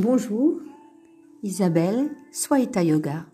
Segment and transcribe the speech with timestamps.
[0.00, 0.58] Bonjour,
[1.42, 3.26] Isabelle, Swaita Yoga.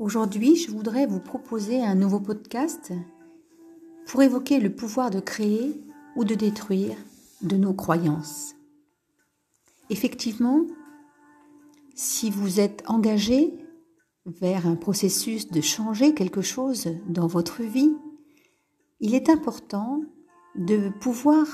[0.00, 2.92] Aujourd'hui, je voudrais vous proposer un nouveau podcast
[4.04, 5.80] pour évoquer le pouvoir de créer
[6.16, 6.96] ou de détruire
[7.40, 8.56] de nos croyances.
[9.90, 10.66] Effectivement,
[11.94, 13.54] si vous êtes engagé
[14.26, 17.94] vers un processus de changer quelque chose dans votre vie,
[18.98, 20.00] il est important
[20.56, 21.46] de pouvoir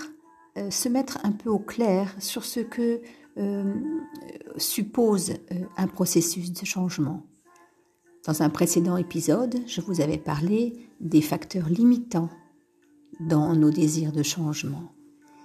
[0.70, 3.00] se mettre un peu au clair sur ce que
[3.38, 3.74] euh,
[4.56, 7.22] suppose euh, un processus de changement.
[8.26, 12.28] Dans un précédent épisode, je vous avais parlé des facteurs limitants
[13.20, 14.92] dans nos désirs de changement.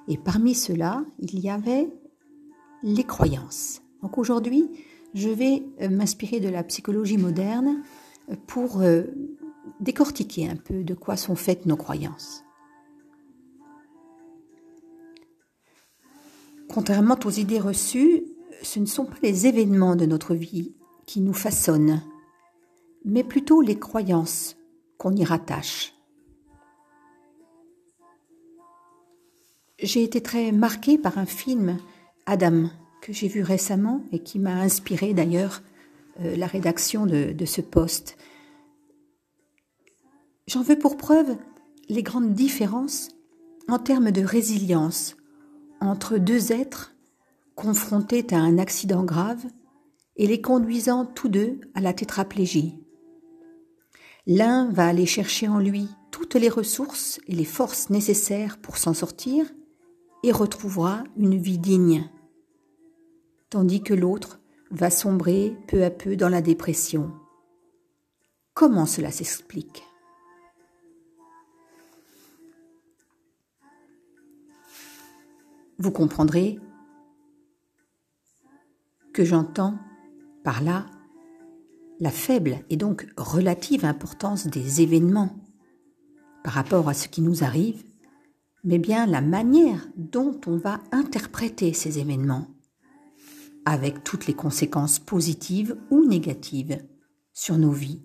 [0.08, 1.90] Et parmi ceux-là, il y avait
[2.84, 3.82] les croyances.
[4.02, 4.70] Donc aujourd'hui,
[5.14, 7.82] je vais m'inspirer de la psychologie moderne
[8.48, 8.82] pour
[9.80, 12.45] décortiquer un peu de quoi sont faites nos croyances.
[16.76, 18.26] Contrairement aux idées reçues,
[18.62, 20.74] ce ne sont pas les événements de notre vie
[21.06, 22.04] qui nous façonnent,
[23.06, 24.58] mais plutôt les croyances
[24.98, 25.94] qu'on y rattache.
[29.82, 31.78] J'ai été très marquée par un film,
[32.26, 32.70] Adam,
[33.02, 35.62] que j'ai vu récemment et qui m'a inspiré d'ailleurs
[36.20, 38.18] euh, la rédaction de, de ce poste.
[40.48, 41.38] J'en veux pour preuve
[41.88, 43.12] les grandes différences
[43.70, 45.16] en termes de résilience
[45.82, 46.96] entre deux êtres
[47.56, 49.46] confrontés à un accident grave
[50.18, 52.80] et les conduisant tous deux à la tétraplégie.
[54.28, 58.94] L'un va aller chercher en lui toutes les ressources et les forces nécessaires pour s'en
[58.94, 59.46] sortir
[60.24, 62.10] et retrouvera une vie digne,
[63.50, 64.40] tandis que l'autre
[64.72, 67.12] va sombrer peu à peu dans la dépression.
[68.54, 69.84] Comment cela s'explique?
[75.78, 76.58] Vous comprendrez
[79.14, 79.78] que j'entends
[80.44, 80.86] par là
[82.00, 85.36] la faible et donc relative importance des événements
[86.44, 87.84] par rapport à ce qui nous arrive,
[88.64, 92.48] mais bien la manière dont on va interpréter ces événements,
[93.66, 96.84] avec toutes les conséquences positives ou négatives
[97.34, 98.02] sur nos vies.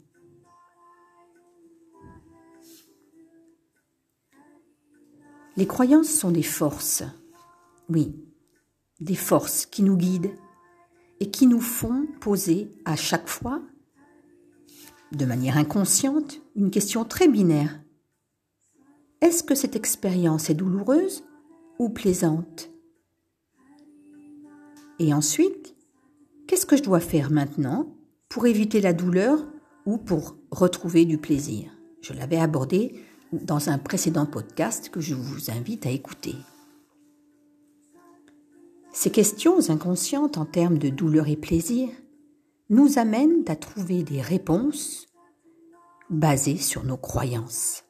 [5.57, 7.05] Les croyances sont des forces
[7.91, 8.15] oui,
[9.01, 10.35] des forces qui nous guident
[11.19, 13.61] et qui nous font poser à chaque fois,
[15.13, 17.81] de manière inconsciente, une question très binaire.
[19.21, 21.25] Est-ce que cette expérience est douloureuse
[21.79, 22.71] ou plaisante?
[24.99, 25.75] Et ensuite,
[26.47, 27.93] qu'est-ce que je dois faire maintenant
[28.29, 29.47] pour éviter la douleur
[29.85, 31.71] ou pour retrouver du plaisir?
[32.03, 33.03] Je l'avais abordé
[33.33, 36.35] dans un précédent podcast que je vous invite à écouter.
[38.93, 41.89] Ces questions inconscientes en termes de douleur et plaisir
[42.71, 45.07] nous amènent à trouver des réponses
[46.09, 47.85] basées sur nos croyances.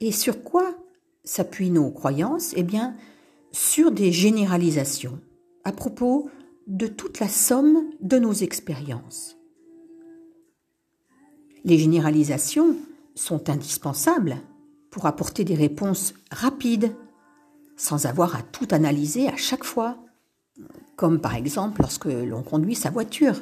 [0.00, 0.74] Et sur quoi
[1.22, 2.52] s'appuient nos croyances?
[2.56, 2.96] Eh bien,
[3.52, 5.20] sur des généralisations
[5.62, 6.28] à propos
[6.66, 9.36] de toute la somme de nos expériences.
[11.64, 12.76] Les généralisations
[13.14, 14.38] sont indispensables
[14.90, 16.92] pour apporter des réponses rapides
[17.76, 19.98] sans avoir à tout analyser à chaque fois,
[20.96, 23.34] comme par exemple lorsque l'on conduit sa voiture.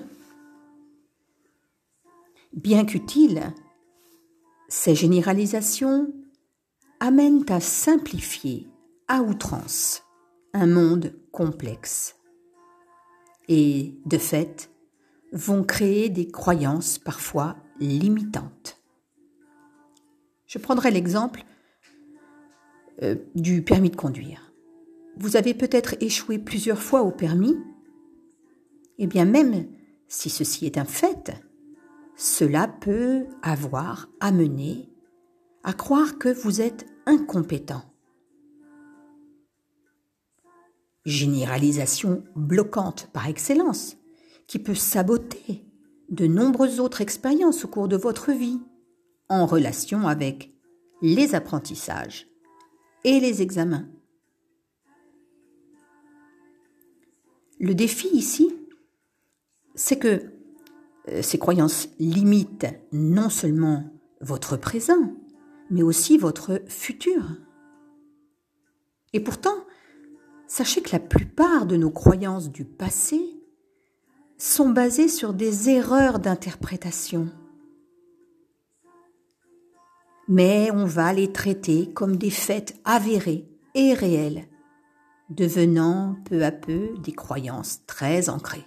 [2.52, 3.42] Bien qu'utiles,
[4.68, 6.12] ces généralisations
[7.00, 8.68] amènent à simplifier
[9.08, 10.02] à outrance
[10.52, 12.16] un monde complexe
[13.48, 14.70] et, de fait,
[15.32, 18.80] vont créer des croyances parfois limitantes.
[20.46, 21.44] Je prendrai l'exemple
[23.02, 24.52] euh, du permis de conduire.
[25.16, 27.56] Vous avez peut-être échoué plusieurs fois au permis.
[28.98, 29.66] Eh bien même
[30.08, 31.32] si ceci est un fait,
[32.16, 34.90] cela peut avoir amené
[35.62, 37.82] à croire que vous êtes incompétent.
[41.04, 43.96] Généralisation bloquante par excellence,
[44.46, 45.64] qui peut saboter
[46.10, 48.60] de nombreuses autres expériences au cours de votre vie,
[49.28, 50.52] en relation avec
[51.02, 52.29] les apprentissages,
[53.04, 53.88] et les examens.
[57.58, 58.54] Le défi ici,
[59.74, 60.32] c'est que
[61.08, 63.84] euh, ces croyances limitent non seulement
[64.20, 65.14] votre présent,
[65.70, 67.22] mais aussi votre futur.
[69.12, 69.64] Et pourtant,
[70.46, 73.20] sachez que la plupart de nos croyances du passé
[74.38, 77.28] sont basées sur des erreurs d'interprétation
[80.30, 84.46] mais on va les traiter comme des faits avérés et réels,
[85.28, 88.66] devenant peu à peu des croyances très ancrées.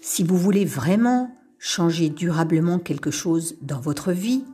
[0.00, 4.44] Si vous voulez vraiment changer durablement quelque chose dans votre vie,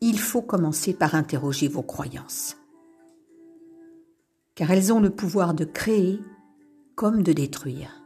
[0.00, 2.56] il faut commencer par interroger vos croyances.
[4.54, 6.20] Car elles ont le pouvoir de créer
[6.94, 8.02] comme de détruire.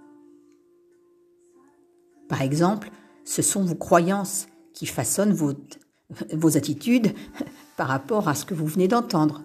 [2.29, 2.91] Par exemple,
[3.29, 7.13] ce sont vos croyances qui façonnent vos, attitudes
[7.77, 9.43] par rapport à ce que vous venez d'entendre.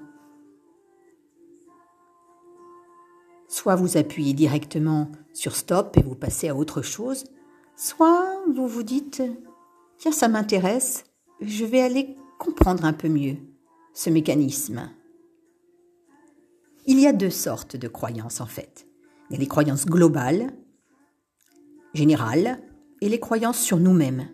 [3.50, 7.25] Soit vous appuyez directement sur stop et vous passez à autre chose,
[7.75, 9.21] soit vous vous dites
[9.97, 11.03] tiens ça m'intéresse,
[11.41, 13.35] je vais aller comprendre un peu mieux
[13.94, 14.89] ce mécanisme.
[16.85, 18.88] Il y a deux sortes de croyances en fait.
[19.30, 20.53] Il y a les croyances globales,
[21.94, 22.62] générales,
[23.03, 24.29] et les croyances sur nous-mêmes.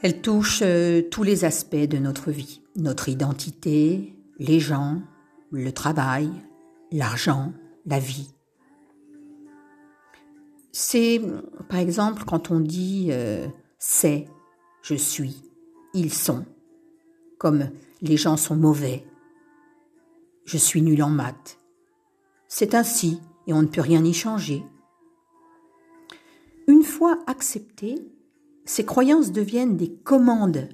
[0.00, 5.02] Elles touchent euh, tous les aspects de notre vie, notre identité, les gens,
[5.50, 6.30] le travail,
[6.90, 7.52] l'argent,
[7.84, 8.30] la vie.
[10.72, 11.20] C'est,
[11.68, 13.46] par exemple, quand on dit euh,
[13.78, 14.26] c'est,
[14.80, 15.42] je suis,
[15.92, 16.46] ils sont,
[17.36, 17.68] comme
[18.00, 19.04] les gens sont mauvais,
[20.46, 21.58] je suis nul en maths.
[22.48, 24.64] C'est ainsi et on ne peut rien y changer.
[26.66, 27.96] Une fois acceptées,
[28.64, 30.68] ces croyances deviennent des commandes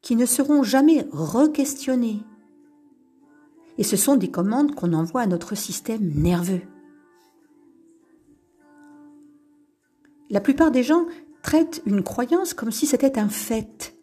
[0.00, 2.20] qui ne seront jamais re-questionnées.
[3.76, 6.62] Et ce sont des commandes qu'on envoie à notre système nerveux.
[10.30, 11.06] La plupart des gens
[11.42, 13.96] traitent une croyance comme si c'était un fait,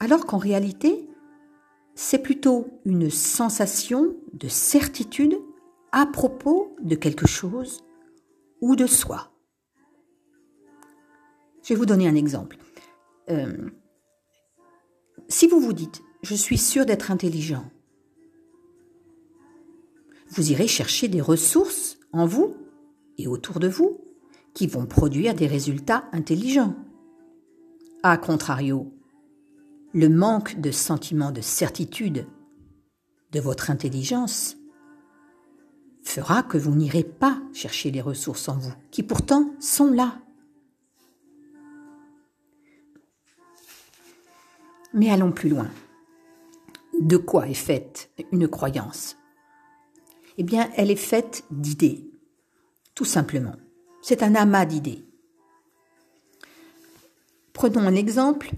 [0.00, 1.08] alors qu'en réalité,
[1.94, 5.38] c'est plutôt une sensation de certitude
[5.92, 7.84] à propos de quelque chose
[8.60, 9.33] ou de soi.
[11.64, 12.58] Je vais vous donner un exemple.
[13.30, 13.70] Euh,
[15.28, 17.70] si vous vous dites je suis sûr d'être intelligent,
[20.30, 22.56] vous irez chercher des ressources en vous
[23.18, 24.00] et autour de vous
[24.54, 26.74] qui vont produire des résultats intelligents.
[28.02, 28.92] A contrario,
[29.92, 32.26] le manque de sentiment de certitude
[33.32, 34.56] de votre intelligence
[36.02, 40.23] fera que vous n'irez pas chercher les ressources en vous, qui pourtant sont là.
[44.94, 45.68] Mais allons plus loin.
[47.00, 49.16] De quoi est faite une croyance?
[50.38, 52.08] Eh bien, elle est faite d'idées,
[52.94, 53.56] tout simplement.
[54.02, 55.04] C'est un amas d'idées.
[57.52, 58.52] Prenons un exemple.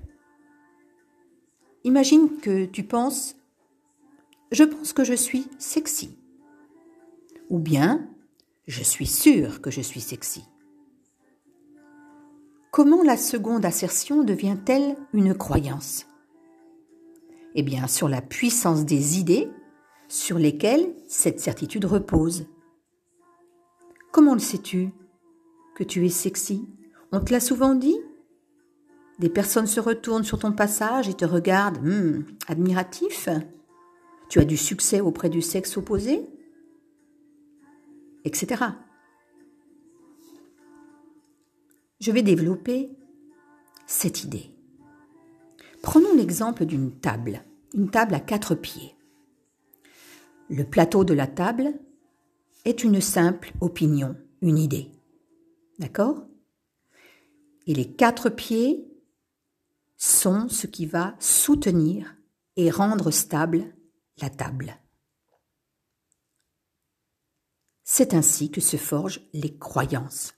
[1.85, 3.37] Imagine que tu penses
[4.53, 6.19] Je pense que je suis sexy.
[7.49, 8.11] Ou bien
[8.67, 10.45] Je suis sûr que je suis sexy.
[12.73, 16.07] Comment la seconde assertion devient-elle une croyance?
[17.59, 19.51] Eh bien, sur la puissance des idées
[20.09, 22.47] sur lesquelles cette certitude repose.
[24.13, 24.91] Comment le sais-tu
[25.75, 26.69] que tu es sexy?
[27.13, 27.99] On te l'a souvent dit?
[29.19, 33.31] Des personnes se retournent sur ton passage et te regardent, hmm, admiratif
[34.29, 36.29] Tu as du succès auprès du sexe opposé
[38.25, 38.63] Etc.
[42.01, 42.91] Je vais développer
[43.87, 44.51] cette idée.
[45.83, 48.97] Prenons l'exemple d'une table, une table à quatre pieds.
[50.49, 51.75] Le plateau de la table
[52.65, 54.93] est une simple opinion, une idée.
[55.79, 56.27] D'accord?
[57.67, 58.87] Et les quatre pieds
[59.97, 62.17] sont ce qui va soutenir
[62.57, 63.75] et rendre stable
[64.21, 64.79] la table.
[67.83, 70.35] C'est ainsi que se forgent les croyances.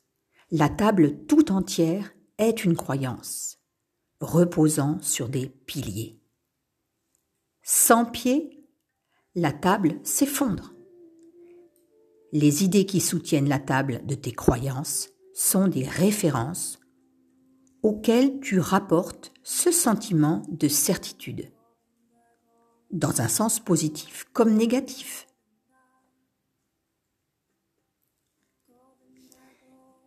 [0.50, 3.58] La table tout entière est une croyance
[4.20, 6.20] reposant sur des piliers.
[7.70, 8.64] Sans pieds,
[9.34, 10.72] la table s'effondre.
[12.32, 16.80] Les idées qui soutiennent la table de tes croyances sont des références
[17.82, 21.52] auxquelles tu rapportes ce sentiment de certitude,
[22.90, 25.26] dans un sens positif comme négatif.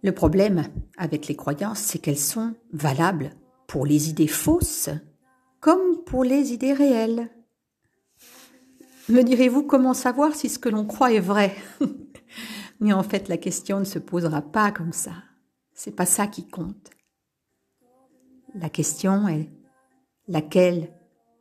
[0.02, 0.64] Le problème
[0.98, 3.36] avec les croyances, c'est qu'elles sont valables
[3.68, 4.90] pour les idées fausses
[5.60, 7.30] comme pour les idées réelles.
[9.12, 11.54] Me direz-vous comment savoir si ce que l'on croit est vrai
[12.80, 15.12] Mais en fait, la question ne se posera pas comme ça.
[15.74, 16.92] C'est pas ça qui compte.
[18.56, 19.50] La question est
[20.30, 20.94] laquelle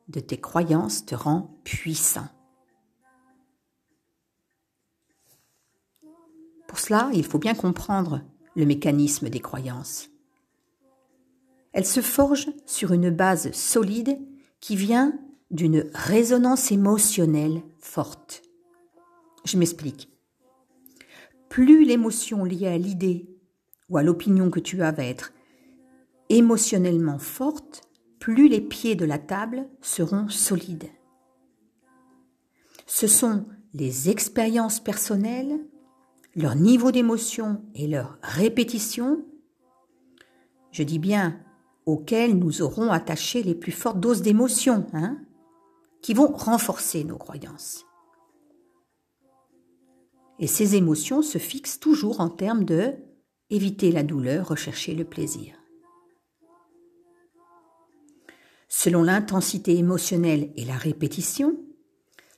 [0.09, 2.27] de tes croyances te rend puissant?
[6.67, 8.23] Pour cela, il faut bien comprendre
[8.57, 10.11] le mécanisme des croyances.
[11.73, 14.19] Elle se forge sur une base solide
[14.59, 15.17] qui vient
[15.51, 18.43] d'une résonance émotionnelle forte.
[19.45, 20.09] Je m'explique.
[21.49, 23.29] Plus l'émotion liée à l'idée
[23.89, 25.33] ou à l'opinion que tu as va être
[26.29, 27.83] émotionnellement forte,
[28.21, 30.89] plus les pieds de la table seront solides.
[32.87, 35.59] Ce sont les expériences personnelles,
[36.37, 39.25] leur niveau d'émotion et leur répétition,
[40.71, 41.41] je dis bien
[41.87, 45.19] auxquelles nous aurons attaché les plus fortes doses d'émotion, hein,
[46.03, 47.87] qui vont renforcer nos croyances.
[50.39, 52.95] Et ces émotions se fixent toujours en termes de
[53.51, 55.57] éviter la douleur, rechercher le plaisir.
[58.69, 61.59] Selon l'intensité émotionnelle et la répétition,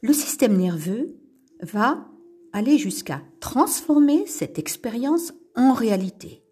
[0.00, 1.14] le système nerveux
[1.60, 2.08] va
[2.52, 6.42] aller jusqu'à transformer cette expérience en réalité,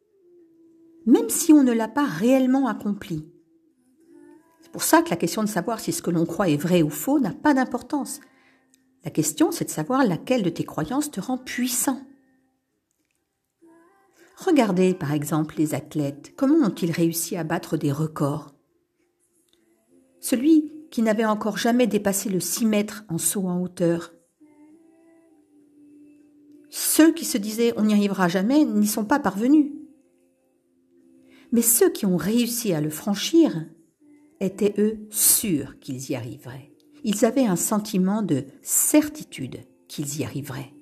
[1.06, 3.26] même si on ne l'a pas réellement accomplie.
[4.70, 6.80] C'est pour ça que la question de savoir si ce que l'on croit est vrai
[6.82, 8.20] ou faux n'a pas d'importance.
[9.04, 12.00] La question, c'est de savoir laquelle de tes croyances te rend puissant.
[14.36, 18.54] Regardez par exemple les athlètes, comment ont-ils réussi à battre des records?
[20.20, 24.14] Celui qui n'avait encore jamais dépassé le 6 mètres en saut en hauteur.
[26.68, 29.72] Ceux qui se disaient on n'y arrivera jamais n'y sont pas parvenus.
[31.50, 33.66] Mais ceux qui ont réussi à le franchir
[34.40, 36.72] étaient eux sûrs qu'ils y arriveraient.
[37.04, 40.74] Ils avaient un sentiment de certitude qu'ils y arriveraient.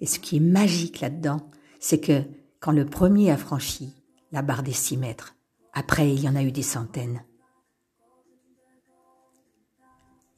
[0.00, 1.50] Et ce qui est magique là-dedans,
[1.80, 2.22] c'est que
[2.60, 3.92] quand le premier a franchi
[4.32, 5.36] la barre des six mètres,
[5.72, 7.22] après il y en a eu des centaines.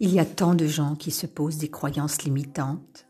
[0.00, 3.06] Il y a tant de gens qui se posent des croyances limitantes,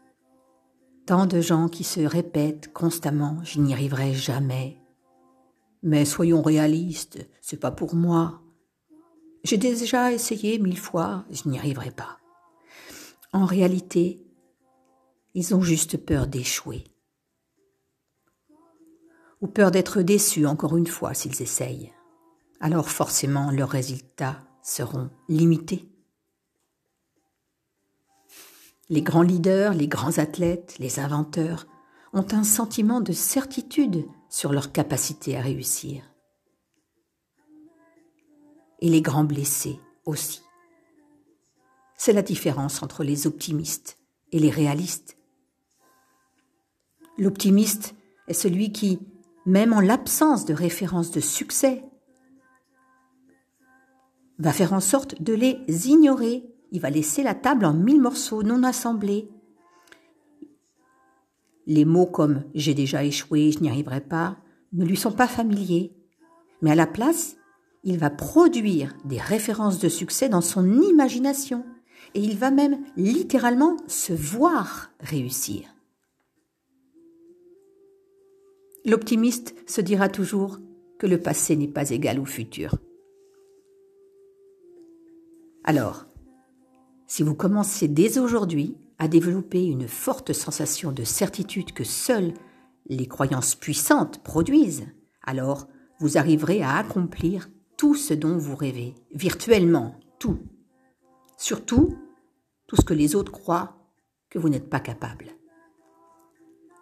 [1.05, 4.81] tant de gens qui se répètent constamment je n'y arriverai jamais.
[5.83, 8.41] Mais soyons réalistes, c'est pas pour moi.
[9.45, 12.19] J'ai déjà essayé mille fois, je n'y arriverai pas.
[13.33, 14.25] En réalité,
[15.35, 16.85] ils ont juste peur d'échouer.
[19.41, 21.93] Ou peur d'être déçus encore une fois s'ils essayent.
[22.61, 25.89] Alors forcément leurs résultats seront limités.
[28.89, 31.67] Les grands leaders, les grands athlètes, les inventeurs
[32.15, 36.03] ont un sentiment de certitude sur leur capacité à réussir.
[38.81, 40.43] Et les grands blessés aussi.
[41.97, 43.99] C'est la différence entre les optimistes
[44.31, 45.17] et les réalistes.
[47.19, 47.95] L'optimiste
[48.29, 49.01] est celui qui,
[49.47, 51.85] même en l'absence de référence de succès,
[54.39, 58.43] va faire en sorte de les ignorer il va laisser la table en mille morceaux
[58.43, 59.31] non assemblés.
[61.67, 64.39] Les mots comme j'ai déjà échoué, je n'y arriverai pas
[64.75, 65.95] ne lui sont pas familiers.
[66.61, 67.37] Mais à la place,
[67.85, 71.65] il va produire des références de succès dans son imagination
[72.15, 75.69] et il va même littéralement se voir réussir.
[78.85, 80.59] L'optimiste se dira toujours
[80.99, 82.77] que le passé n'est pas égal au futur.
[85.65, 86.07] Alors,
[87.07, 92.33] si vous commencez dès aujourd'hui à développer une forte sensation de certitude que seules
[92.87, 94.87] les croyances puissantes produisent,
[95.23, 95.69] alors
[96.01, 100.41] vous arriverez à accomplir tout ce dont vous rêvez, virtuellement, tout.
[101.39, 101.97] Surtout,
[102.67, 103.79] tout ce que les autres croient
[104.29, 105.27] que vous n'êtes pas capable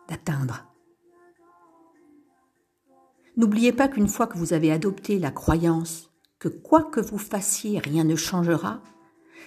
[0.09, 0.65] d'atteindre.
[3.37, 7.79] N'oubliez pas qu'une fois que vous avez adopté la croyance que quoi que vous fassiez,
[7.79, 8.83] rien ne changera,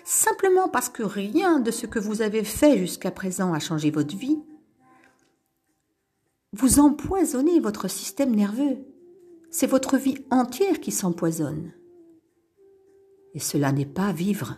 [0.06, 4.15] simplement parce que rien de ce que vous avez fait jusqu'à présent a changé votre
[4.15, 4.39] vie,
[6.53, 8.77] vous empoisonnez votre système nerveux.
[9.51, 11.74] C'est votre vie entière qui s'empoisonne.
[13.34, 14.58] Et cela n'est pas vivre.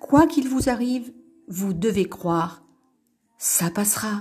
[0.00, 1.12] Quoi qu'il vous arrive,
[1.48, 2.62] vous devez croire,
[3.38, 4.20] ça passera.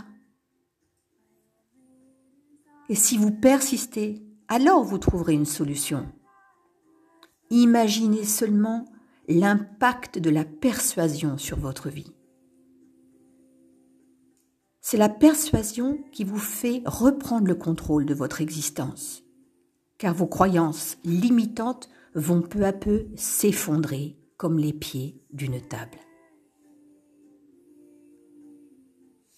[2.90, 6.12] Et si vous persistez, alors vous trouverez une solution.
[7.50, 8.86] Imaginez seulement
[9.28, 12.12] l'impact de la persuasion sur votre vie.
[14.86, 19.24] C'est la persuasion qui vous fait reprendre le contrôle de votre existence,
[19.98, 25.98] car vos croyances limitantes vont peu à peu s'effondrer comme les pieds d'une table.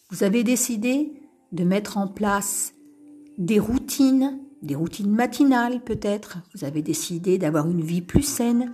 [0.10, 1.14] Vous avez décidé
[1.52, 2.74] de mettre en place
[3.38, 8.74] des routines des routines matinales peut-être, vous avez décidé d'avoir une vie plus saine,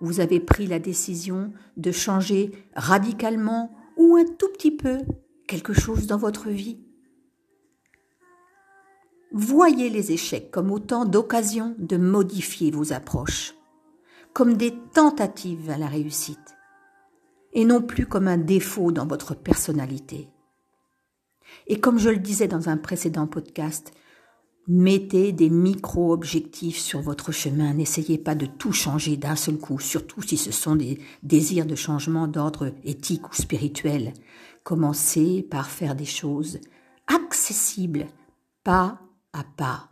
[0.00, 4.98] vous avez pris la décision de changer radicalement ou un tout petit peu
[5.46, 6.78] quelque chose dans votre vie?
[9.32, 13.54] Voyez les échecs comme autant d'occasions de modifier vos approches.
[14.34, 16.56] comme des tentatives à la réussite
[17.52, 20.28] et non plus comme un défaut dans votre personnalité.
[21.68, 23.92] Et comme je le disais dans un précédent podcast,
[24.66, 27.74] mettez des micro-objectifs sur votre chemin.
[27.74, 31.76] N'essayez pas de tout changer d'un seul coup, surtout si ce sont des désirs de
[31.76, 34.14] changement d'ordre éthique ou spirituel.
[34.64, 36.58] Commencez par faire des choses
[37.06, 38.06] accessibles,
[38.64, 38.98] pas
[39.34, 39.90] à pas.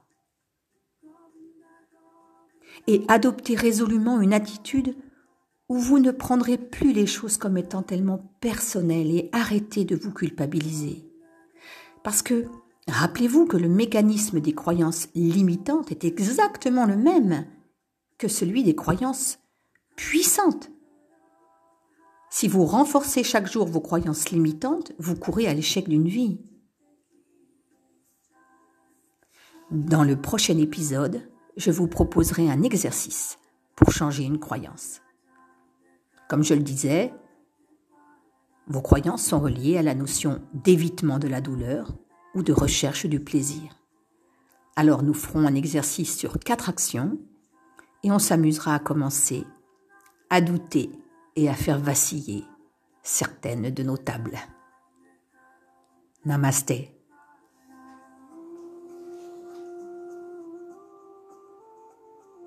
[2.86, 4.96] Et adoptez résolument une attitude
[5.68, 10.10] où vous ne prendrez plus les choses comme étant tellement personnelles et arrêtez de vous
[10.10, 11.04] culpabiliser.
[12.02, 12.46] Parce que
[12.88, 17.46] rappelez-vous que le mécanisme des croyances limitantes est exactement le même
[18.16, 19.38] que celui des croyances
[19.96, 20.71] puissantes.
[22.34, 26.40] Si vous renforcez chaque jour vos croyances limitantes, vous courez à l'échec d'une vie.
[29.70, 33.38] Dans le prochain épisode, je vous proposerai un exercice
[33.76, 35.02] pour changer une croyance.
[36.30, 37.12] Comme je le disais,
[38.66, 41.92] vos croyances sont reliées à la notion d'évitement de la douleur
[42.34, 43.78] ou de recherche du plaisir.
[44.74, 47.18] Alors nous ferons un exercice sur quatre actions
[48.02, 49.44] et on s'amusera à commencer
[50.30, 50.90] à douter
[51.36, 52.44] et à faire vaciller
[53.02, 54.38] certaines de nos tables.
[56.24, 57.01] Namasté.